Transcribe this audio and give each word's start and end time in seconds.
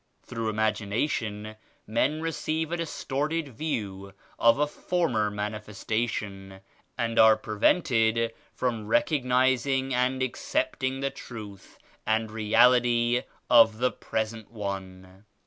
Through 0.23 0.49
imagination 0.49 1.57
men 1.85 2.23
receive 2.23 2.71
a 2.71 2.77
distorted 2.77 3.49
view 3.49 4.13
of 4.39 4.57
a 4.57 4.65
former 4.65 5.29
Manifestation 5.29 6.61
and 6.97 7.19
are 7.19 7.37
prevented 7.37 8.33
from 8.51 8.87
recognizing 8.87 9.93
and 9.93 10.23
accepting 10.23 11.01
the 11.01 11.11
Truth 11.11 11.77
and 12.03 12.31
Reality 12.31 13.21
of 13.47 13.77
the 13.77 13.91
present 13.91 14.49
one. 14.49 15.25